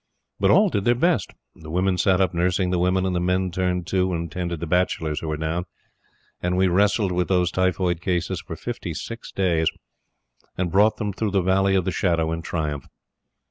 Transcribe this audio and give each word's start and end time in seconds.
But 0.39 0.49
all 0.49 0.69
did 0.69 0.83
their 0.85 0.95
best. 0.95 1.31
The 1.53 1.69
women 1.69 1.95
sat 1.95 2.19
up 2.21 2.33
nursing 2.33 2.71
the 2.71 2.79
women, 2.79 3.05
and 3.05 3.15
the 3.15 3.19
men 3.19 3.51
turned 3.51 3.85
to 3.89 4.13
and 4.13 4.31
tended 4.31 4.59
the 4.59 4.65
bachelors 4.65 5.19
who 5.19 5.27
were 5.27 5.37
down, 5.37 5.65
and 6.41 6.57
we 6.57 6.67
wrestled 6.67 7.11
with 7.11 7.27
those 7.27 7.51
typhoid 7.51 8.01
cases 8.01 8.41
for 8.41 8.55
fifty 8.55 8.95
six 8.95 9.31
days, 9.31 9.69
and 10.57 10.71
brought 10.71 10.97
them 10.97 11.13
through 11.13 11.29
the 11.29 11.43
Valley 11.43 11.75
of 11.75 11.85
the 11.85 11.91
Shadow 11.91 12.31
in 12.31 12.41
triumph. 12.41 12.87